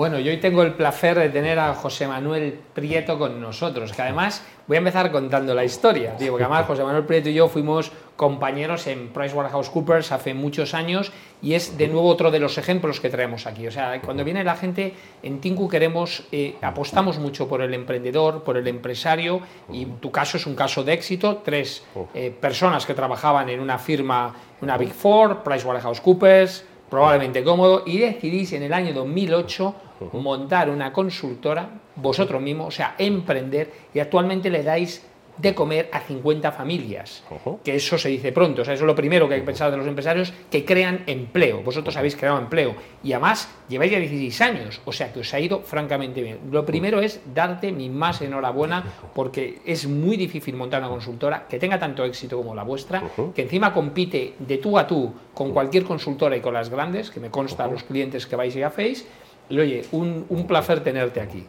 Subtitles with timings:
[0.00, 4.00] Bueno, yo hoy tengo el placer de tener a José Manuel Prieto con nosotros, que
[4.00, 7.48] además voy a empezar contando la historia, tío, porque además José Manuel Prieto y yo
[7.48, 12.98] fuimos compañeros en PricewaterhouseCoopers hace muchos años y es de nuevo otro de los ejemplos
[12.98, 13.66] que traemos aquí.
[13.66, 18.42] O sea, cuando viene la gente, en Tinku queremos, eh, apostamos mucho por el emprendedor,
[18.42, 21.42] por el empresario y tu caso es un caso de éxito.
[21.44, 27.98] Tres eh, personas que trabajaban en una firma, una Big Four, PricewaterhouseCoopers, probablemente cómodo, y
[27.98, 29.74] decidís en el año 2008
[30.12, 35.04] montar una consultora vosotros mismos, o sea, emprender, y actualmente le dais
[35.40, 37.22] de comer a 50 familias.
[37.64, 38.62] Que eso se dice pronto.
[38.62, 41.02] O sea, eso es lo primero que hay que pensar de los empresarios, que crean
[41.06, 41.62] empleo.
[41.62, 42.74] Vosotros habéis creado empleo.
[43.02, 44.80] Y además lleváis ya 16 años.
[44.84, 46.38] O sea, que os ha ido francamente bien.
[46.50, 51.58] Lo primero es darte mi más enhorabuena porque es muy difícil montar una consultora que
[51.58, 53.02] tenga tanto éxito como la vuestra,
[53.34, 57.20] que encima compite de tú a tú con cualquier consultora y con las grandes, que
[57.20, 59.06] me consta los clientes que vais y hacéis.
[59.50, 61.46] Y oye, un, un placer tenerte aquí.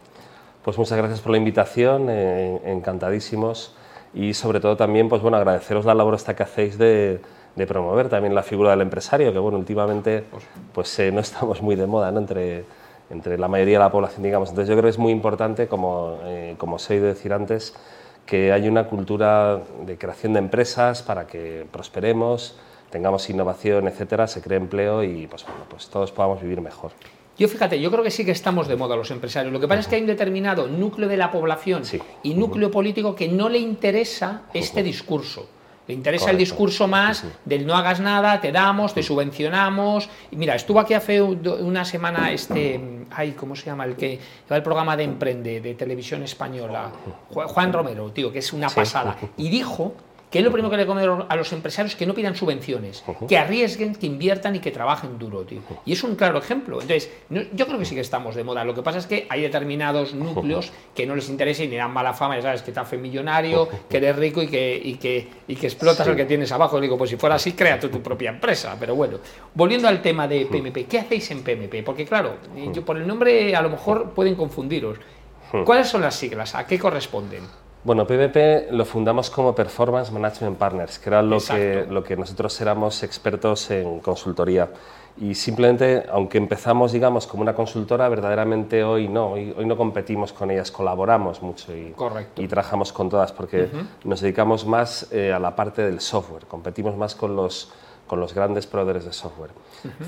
[0.62, 3.74] Pues muchas gracias por la invitación, eh, encantadísimos
[4.14, 7.20] y sobre todo también pues bueno agradeceros la labor esta que hacéis de,
[7.56, 10.24] de promover también la figura del empresario que bueno últimamente
[10.72, 12.20] pues eh, no estamos muy de moda ¿no?
[12.20, 12.64] entre
[13.10, 16.18] entre la mayoría de la población digamos entonces yo creo que es muy importante como
[16.24, 17.74] eh, como os he ido decir antes
[18.26, 22.58] que hay una cultura de creación de empresas para que prosperemos
[22.90, 26.92] tengamos innovación etcétera se cree empleo y pues bueno pues todos podamos vivir mejor
[27.42, 29.52] yo fíjate, yo creo que sí que estamos de moda los empresarios.
[29.52, 31.82] Lo que pasa es que hay un determinado núcleo de la población
[32.22, 35.48] y núcleo político que no le interesa este discurso.
[35.88, 40.08] Le interesa el discurso más del no hagas nada, te damos, te subvencionamos.
[40.30, 43.86] Y mira, estuvo aquí hace una semana este, ay, ¿cómo se llama?
[43.86, 46.92] El que lleva el programa de Emprende de televisión española,
[47.28, 49.18] Juan Romero, tío, que es una pasada.
[49.36, 49.94] Y dijo
[50.32, 53.36] que es lo primero que le come a los empresarios que no pidan subvenciones, que
[53.36, 55.60] arriesguen, que inviertan y que trabajen duro, tío.
[55.84, 56.80] Y es un claro ejemplo.
[56.80, 57.10] Entonces,
[57.52, 58.64] yo creo que sí que estamos de moda.
[58.64, 61.92] Lo que pasa es que hay determinados núcleos que no les interesa y ni dan
[61.92, 65.28] mala fama, ya sabes, que te hace millonario, que eres rico y que, y que,
[65.46, 66.80] y que explotas al que tienes abajo.
[66.80, 68.74] Digo, pues si fuera así, crea tu propia empresa.
[68.80, 69.18] Pero bueno,
[69.52, 71.84] volviendo al tema de PMP, ¿qué hacéis en PMP?
[71.84, 72.36] Porque claro,
[72.72, 74.96] yo por el nombre a lo mejor pueden confundiros.
[75.66, 76.54] ¿Cuáles son las siglas?
[76.54, 77.42] ¿A qué corresponden?
[77.84, 82.60] Bueno, PVP lo fundamos como Performance Management Partners, que era lo que, lo que nosotros
[82.60, 84.70] éramos expertos en consultoría.
[85.20, 90.52] Y simplemente, aunque empezamos, digamos, como una consultora, verdaderamente hoy no, hoy, no competimos con
[90.52, 91.92] ellas, colaboramos mucho y,
[92.36, 93.68] y trabajamos con todas, porque
[94.04, 97.72] nos dedicamos más eh, a la parte del software, competimos más con los,
[98.06, 99.50] con los grandes proveedores de software.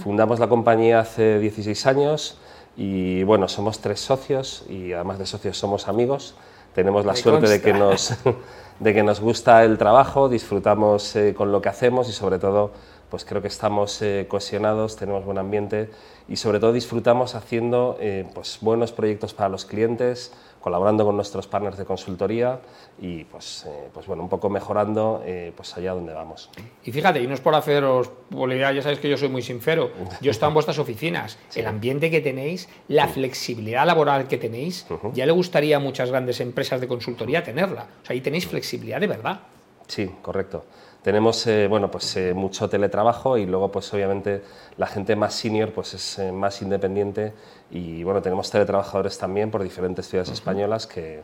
[0.04, 2.38] Fundamos la compañía hace 16 años
[2.76, 6.36] y, bueno, somos tres socios y además de socios somos amigos
[6.74, 8.14] tenemos la suerte de que, nos,
[8.80, 12.72] de que nos gusta el trabajo, disfrutamos eh, con lo que hacemos y sobre todo
[13.10, 15.88] pues creo que estamos eh, cohesionados, tenemos buen ambiente
[16.28, 20.32] y sobre todo disfrutamos haciendo eh, pues, buenos proyectos para los clientes,
[20.64, 22.58] colaborando con nuestros partners de consultoría
[22.98, 26.48] y pues, eh, pues bueno, un poco mejorando eh, pues allá donde vamos.
[26.82, 29.90] Y fíjate, y no es por haceros publicidad, ya sabéis que yo soy muy sincero,
[30.22, 34.86] yo he estado en vuestras oficinas, el ambiente que tenéis, la flexibilidad laboral que tenéis,
[35.12, 37.82] ya le gustaría a muchas grandes empresas de consultoría tenerla.
[38.02, 39.40] O sea, ahí tenéis flexibilidad de verdad.
[39.86, 40.64] Sí, correcto.
[41.04, 44.42] Tenemos eh, bueno, pues, eh, mucho teletrabajo y luego pues, obviamente
[44.78, 47.34] la gente más senior pues, es eh, más independiente
[47.70, 51.20] y bueno, tenemos teletrabajadores también por diferentes ciudades españolas que,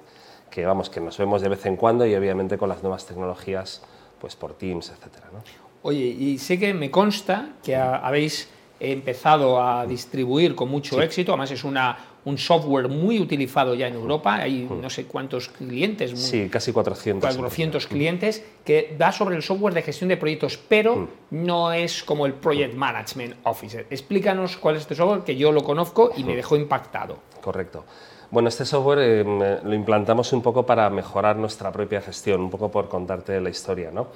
[0.50, 3.80] que, vamos, que nos vemos de vez en cuando y obviamente con las nuevas tecnologías
[4.20, 5.24] pues, por Teams, etc.
[5.32, 5.38] ¿no?
[5.80, 11.50] Oye, y sé que me consta que habéis empezado a distribuir con mucho éxito, además
[11.50, 16.18] es una un software muy utilizado ya en Europa, hay no sé cuántos clientes.
[16.18, 17.34] Sí, casi 400.
[17.36, 22.26] 400 clientes, que da sobre el software de gestión de proyectos, pero no es como
[22.26, 23.86] el Project Management Officer.
[23.90, 27.18] Explícanos cuál es este software, que yo lo conozco y me dejó impactado.
[27.40, 27.84] Correcto.
[28.30, 32.70] Bueno, este software eh, lo implantamos un poco para mejorar nuestra propia gestión, un poco
[32.70, 33.90] por contarte la historia.
[33.90, 34.06] ¿no?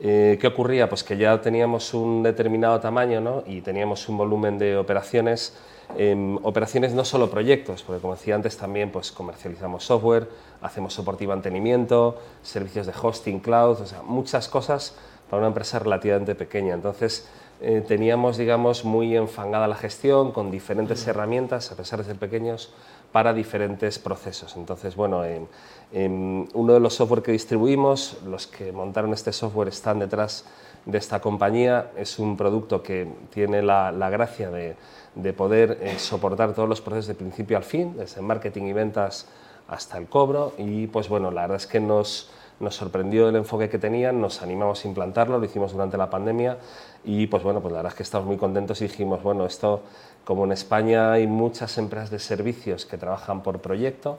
[0.00, 0.88] Eh, ¿Qué ocurría?
[0.88, 3.44] Pues que ya teníamos un determinado tamaño ¿no?
[3.46, 5.56] y teníamos un volumen de operaciones
[6.42, 10.26] operaciones no solo proyectos, porque como decía antes también pues comercializamos software,
[10.62, 14.94] hacemos soporte y mantenimiento, servicios de hosting, cloud, o sea, muchas cosas
[15.28, 16.72] para una empresa relativamente pequeña.
[16.72, 17.28] Entonces
[17.60, 22.72] eh, teníamos, digamos, muy enfangada la gestión con diferentes herramientas, a pesar de ser pequeños,
[23.12, 24.56] para diferentes procesos.
[24.56, 25.22] Entonces, bueno,
[25.92, 30.46] uno de los software que distribuimos, los que montaron este software están detrás
[30.86, 34.76] de esta compañía, es un producto que tiene la gracia de
[35.14, 39.26] de poder eh, soportar todos los procesos de principio al fin, desde marketing y ventas
[39.68, 40.54] hasta el cobro.
[40.58, 44.42] Y pues bueno, la verdad es que nos, nos sorprendió el enfoque que tenían, nos
[44.42, 46.58] animamos a implantarlo, lo hicimos durante la pandemia
[47.04, 49.82] y pues bueno, pues la verdad es que estamos muy contentos y dijimos, bueno, esto
[50.24, 54.18] como en España hay muchas empresas de servicios que trabajan por proyecto,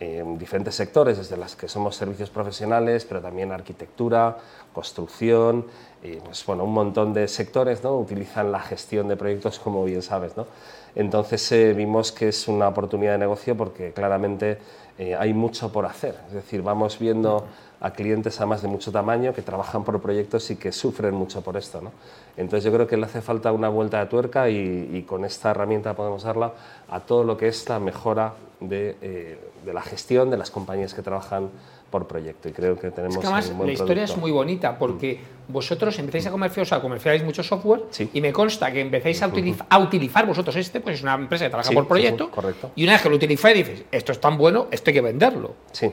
[0.00, 4.38] en diferentes sectores, desde las que somos servicios profesionales, pero también arquitectura,
[4.72, 5.66] construcción,
[6.02, 7.98] y pues, bueno, un montón de sectores ¿no?
[7.98, 10.38] utilizan la gestión de proyectos, como bien sabes.
[10.38, 10.46] ¿no?
[10.94, 14.58] Entonces eh, vimos que es una oportunidad de negocio porque claramente
[14.98, 16.16] eh, hay mucho por hacer.
[16.28, 17.44] Es decir, vamos viendo
[17.80, 21.56] a clientes además de mucho tamaño que trabajan por proyectos y que sufren mucho por
[21.56, 21.80] esto.
[21.80, 21.92] ¿no?
[22.36, 25.94] Entonces yo creo que le hace falta una vuelta de tuerca y, con esta herramienta
[25.94, 26.52] podemos darla
[26.90, 30.92] a todo lo que es la mejora de, eh, de la gestión de las compañías
[30.92, 31.48] que trabajan
[31.90, 35.20] por proyecto y creo que tenemos es que además, la historia es muy bonita porque
[35.48, 39.30] vosotros empezáis a comerciar, o sea, comerciáis mucho software y me consta que empezáis a,
[39.68, 42.70] a, utilizar vosotros este, pues es una empresa que trabaja por proyecto correcto.
[42.76, 45.54] y una vez que lo utilizáis dices, esto es tan bueno, esto hay que venderlo.
[45.72, 45.90] Sí,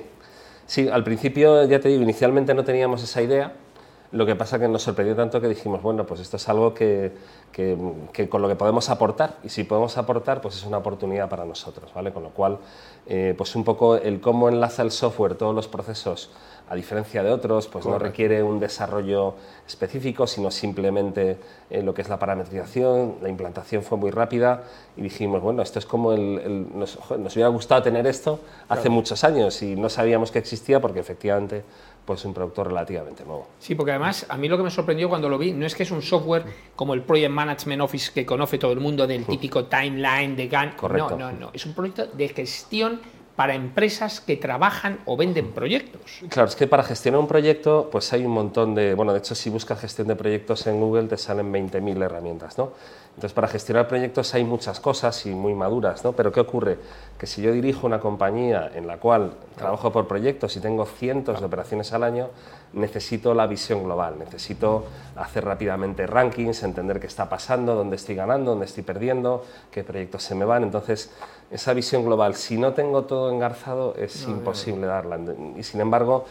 [0.68, 3.54] sí, al principio ya te digo, inicialmente no teníamos esa idea,
[4.12, 7.12] lo que pasa que nos sorprendió tanto que dijimos, bueno, pues esto es algo que,
[7.52, 11.44] que, con lo que podemos aportar y si podemos aportar, pues es una oportunidad para
[11.44, 12.14] nosotros, ¿vale?
[12.14, 12.60] Con lo cual,
[13.06, 16.30] eh, pues un poco el cómo enlaza el software todos los procesos,
[16.69, 19.36] a diferencia de otros, pues no requiere un desarrollo
[19.66, 21.38] específico, sino simplemente
[21.69, 24.64] eh, lo que es la parametrización, la implantación fue muy rápida
[24.98, 29.62] y dijimos, bueno, esto es como el, nos, hubiera gustado tener esto hace muchos años
[29.62, 31.64] y no sabíamos que existía porque efectivamente
[32.06, 33.48] pues un producto relativamente nuevo.
[33.60, 35.84] Sí, porque además a mí lo que me sorprendió cuando lo vi no es que
[35.84, 39.66] es un software como el Project Management Office que conoce todo el mundo del típico
[39.66, 40.74] timeline de GAN.
[40.78, 41.18] Correcto.
[41.18, 41.50] No, no, no.
[41.54, 43.02] Es un proyecto de gestión
[43.38, 46.01] para empresas que trabajan o venden proyectos.
[46.28, 48.95] Claro, es que para gestionar un proyecto, pues hay un montón de.
[48.95, 52.72] Bueno, de hecho, si buscas gestión de proyectos en Google, te salen 20.000 herramientas, ¿no?
[53.18, 56.12] Entonces, para gestionar proyectos hay muchas cosas y muy maduras, ¿no?
[56.12, 56.78] Pero ¿qué ocurre?
[57.18, 61.40] Que si yo dirijo una compañía en la cual trabajo por proyectos y tengo cientos
[61.40, 62.30] de operaciones al año,
[62.74, 64.86] necesito la visión global, necesito
[65.16, 70.22] hacer rápidamente rankings, entender qué está pasando, dónde estoy ganando, dónde estoy perdiendo, qué proyectos
[70.22, 70.62] se me van.
[70.62, 71.10] Entonces,
[71.50, 75.18] esa visión global, si no tengo todo engarzado, es imposible darla.
[75.58, 76.25] Y sin embargo,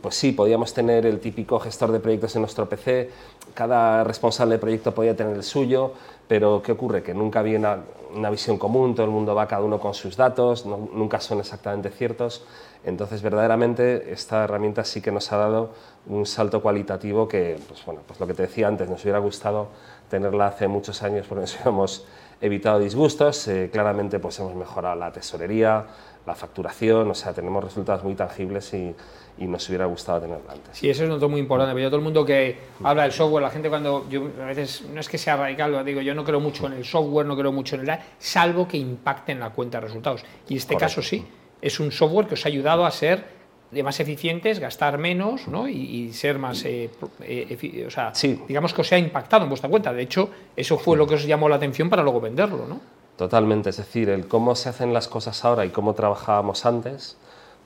[0.00, 3.10] pues sí, podíamos tener el típico gestor de proyectos en nuestro PC,
[3.54, 5.94] cada responsable de proyecto podía tener el suyo,
[6.28, 7.02] pero ¿qué ocurre?
[7.02, 10.66] Que nunca había una, visión común, todo el mundo va cada uno con sus datos,
[10.66, 12.44] nunca son exactamente ciertos.
[12.84, 15.70] Entonces, verdaderamente, esta herramienta sí que nos ha dado
[16.06, 19.68] un salto cualitativo que, pues bueno, pues lo que te decía antes, nos hubiera gustado
[20.08, 22.06] tenerla hace muchos años porque nos hubiéramos
[22.40, 25.86] evitado disgustos, eh, claramente pues hemos mejorado la tesorería,
[26.26, 28.94] la facturación, o sea, tenemos resultados muy tangibles y,
[29.38, 30.76] y nos hubiera gustado tenerla antes.
[30.76, 33.42] Sí, eso es un muy importante, pero yo todo el mundo que habla del software,
[33.42, 36.40] la gente cuando, yo a veces, no es que sea radical, digo, yo no creo
[36.40, 39.80] mucho en el software, no creo mucho en el salvo que impacte en la cuenta
[39.80, 40.24] de resultados.
[40.48, 41.26] Y en este caso sí,
[41.60, 43.37] es un software que os ha ayudado a ser
[43.70, 45.68] de más eficientes, gastar menos ¿no?
[45.68, 48.12] y, ser más, eh, eh, o sea,
[48.46, 49.92] digamos que os ha impactado en vuestra cuenta.
[49.92, 52.80] De hecho, eso fue lo que os llamó la atención para luego venderlo, ¿no?
[53.16, 57.16] Totalmente, es decir, el cómo se hacen las cosas ahora y cómo trabajábamos antes,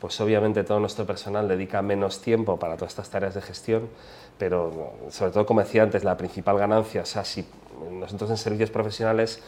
[0.00, 3.88] pues obviamente todo nuestro personal dedica menos tiempo para todas estas tareas de gestión,
[4.38, 7.44] pero sobre todo, como decía antes, la principal ganancia, o sea, si
[7.90, 9.40] nosotros en servicios profesionales,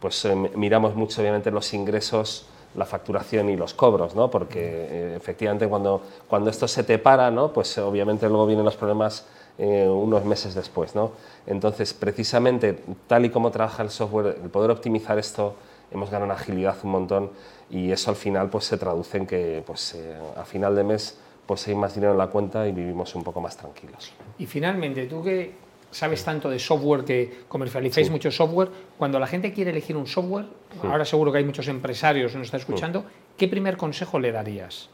[0.00, 4.30] pues eh, miramos mucho obviamente los ingresos la facturación y los cobros, ¿no?
[4.30, 7.52] porque eh, efectivamente cuando, cuando esto se te para, ¿no?
[7.52, 9.26] pues obviamente luego vienen los problemas
[9.58, 10.94] eh, unos meses después.
[10.94, 11.12] ¿no?
[11.46, 15.54] Entonces, precisamente, tal y como trabaja el software, el poder optimizar esto,
[15.90, 17.30] hemos ganado agilidad un montón
[17.70, 21.18] y eso al final pues, se traduce en que pues, eh, a final de mes
[21.46, 24.12] pues, hay más dinero en la cuenta y vivimos un poco más tranquilos.
[24.38, 29.52] Y finalmente, tú que sabes tanto de software que comercializáis mucho software, cuando la gente
[29.52, 30.46] quiere elegir un software,
[30.82, 33.04] ahora seguro que hay muchos empresarios que nos están escuchando,
[33.36, 34.90] ¿qué primer consejo le darías?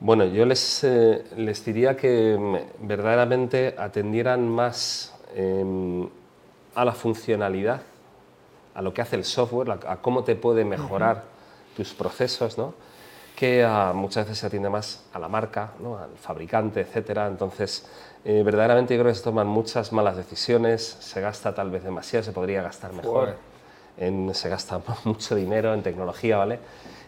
[0.00, 6.08] Bueno, yo les, eh, les diría que mm, verdaderamente atendieran más em,
[6.74, 7.82] a la funcionalidad,
[8.74, 11.24] a lo que hace el software, a, cómo te puede mejorar
[11.76, 12.74] tus procesos, ¿no?
[13.36, 15.96] Que muchas veces se atiende más a la marca, ¿no?
[15.96, 17.26] al fabricante, etcétera.
[17.26, 17.86] Entonces,
[18.24, 22.22] eh, verdaderamente yo creo que se toman muchas malas decisiones, se gasta tal vez demasiado,
[22.22, 23.36] se podría gastar mejor,
[23.96, 26.58] en, se gasta mucho dinero en tecnología, ¿vale?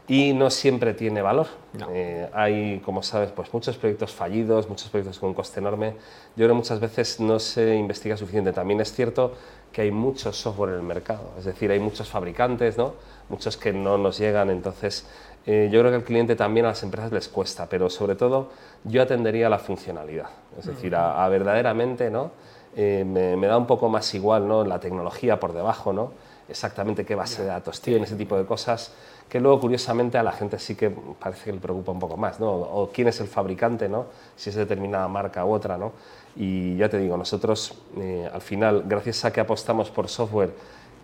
[0.08, 1.46] Y no siempre tiene valor.
[1.90, 5.90] Eh, hay, como sabes, pues muchos proyectos fallidos, muchos proyectos con un coste enorme.
[6.34, 8.52] Yo creo que muchas veces no se investiga suficiente.
[8.52, 9.34] También es cierto
[9.72, 12.92] que hay mucho software en el mercado, es decir, hay muchos fabricantes, ¿no?
[13.28, 15.06] muchos que no nos llegan, entonces
[15.44, 18.50] eh, yo creo que al cliente también a las empresas les cuesta, pero sobre todo
[18.84, 22.30] yo atendería a la funcionalidad, es decir, a, verdaderamente, ¿no?
[22.76, 24.64] Eh, me, da un poco más igual, ¿no?
[24.64, 26.12] La tecnología por debajo, ¿no?
[26.48, 28.92] Exactamente qué base de datos tiene, ese tipo de cosas,
[29.28, 32.38] que luego curiosamente a la gente sí que parece que le preocupa un poco más,
[32.38, 32.50] ¿no?
[32.52, 34.06] O quién es el fabricante, ¿no?
[34.36, 35.92] Si es determinada marca u otra, ¿no?
[36.36, 40.52] Y ya te digo, nosotros eh, al final, gracias a que apostamos por software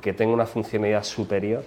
[0.00, 1.64] que tenga una funcionalidad superior,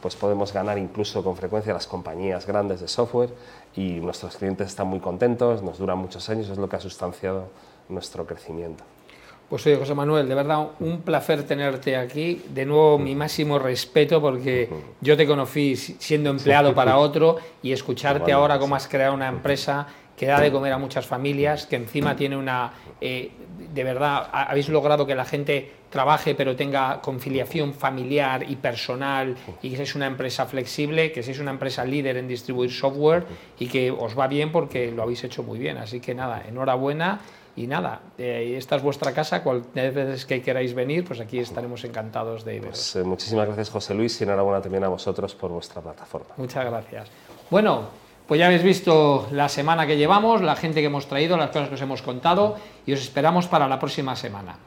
[0.00, 3.30] pues podemos ganar incluso con frecuencia las compañías grandes de software
[3.76, 7.48] y nuestros clientes están muy contentos, nos duran muchos años, es lo que ha sustanciado
[7.88, 8.84] nuestro crecimiento.
[9.48, 12.42] Pues oye, José Manuel, de verdad un placer tenerte aquí.
[12.50, 14.68] De nuevo, mi máximo respeto porque
[15.00, 19.86] yo te conocí siendo empleado para otro y escucharte ahora cómo has creado una empresa
[20.18, 22.72] que da de comer a muchas familias, que encima tiene una...
[23.00, 23.30] Eh,
[23.72, 29.70] de verdad, habéis logrado que la gente trabaje pero tenga conciliación familiar y personal y
[29.70, 33.24] que seáis una empresa flexible, que seáis una empresa líder en distribuir software
[33.58, 35.78] y que os va bien porque lo habéis hecho muy bien.
[35.78, 37.20] Así que nada, enhorabuena
[37.56, 41.82] y nada, eh, esta es vuestra casa, cualquier vez que queráis venir, pues aquí estaremos
[41.84, 42.68] encantados de veros.
[42.70, 46.34] Pues, eh, muchísimas gracias José Luis y enhorabuena también a vosotros por vuestra plataforma.
[46.36, 47.08] Muchas gracias.
[47.50, 47.88] Bueno,
[48.28, 51.70] pues ya habéis visto la semana que llevamos, la gente que hemos traído, las cosas
[51.70, 54.58] que os hemos contado y os esperamos para la próxima semana.